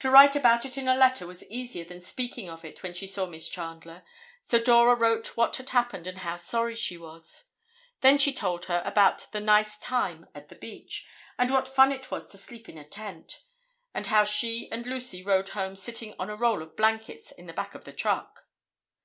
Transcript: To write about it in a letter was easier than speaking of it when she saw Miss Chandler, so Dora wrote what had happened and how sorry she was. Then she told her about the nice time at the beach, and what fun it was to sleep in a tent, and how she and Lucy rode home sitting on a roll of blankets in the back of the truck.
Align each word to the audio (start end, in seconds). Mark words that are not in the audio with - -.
To 0.00 0.10
write 0.10 0.34
about 0.34 0.64
it 0.64 0.76
in 0.76 0.88
a 0.88 0.96
letter 0.96 1.28
was 1.28 1.48
easier 1.48 1.84
than 1.84 2.00
speaking 2.00 2.48
of 2.50 2.64
it 2.64 2.82
when 2.82 2.92
she 2.92 3.06
saw 3.06 3.24
Miss 3.26 3.48
Chandler, 3.48 4.02
so 4.42 4.58
Dora 4.58 4.96
wrote 4.96 5.36
what 5.36 5.54
had 5.58 5.70
happened 5.70 6.08
and 6.08 6.18
how 6.18 6.36
sorry 6.38 6.74
she 6.74 6.98
was. 6.98 7.44
Then 8.00 8.18
she 8.18 8.32
told 8.32 8.64
her 8.64 8.82
about 8.84 9.30
the 9.30 9.38
nice 9.38 9.78
time 9.78 10.26
at 10.34 10.48
the 10.48 10.56
beach, 10.56 11.06
and 11.38 11.52
what 11.52 11.68
fun 11.68 11.92
it 11.92 12.10
was 12.10 12.26
to 12.30 12.36
sleep 12.36 12.68
in 12.68 12.76
a 12.78 12.84
tent, 12.84 13.44
and 13.94 14.08
how 14.08 14.24
she 14.24 14.68
and 14.72 14.86
Lucy 14.86 15.22
rode 15.22 15.50
home 15.50 15.76
sitting 15.76 16.16
on 16.18 16.28
a 16.28 16.34
roll 16.34 16.60
of 16.60 16.74
blankets 16.74 17.30
in 17.30 17.46
the 17.46 17.52
back 17.52 17.76
of 17.76 17.84
the 17.84 17.92
truck. 17.92 18.48